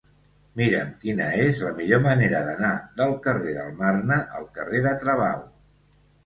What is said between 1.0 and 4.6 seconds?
quina és la millor manera d'anar del carrer del Marne al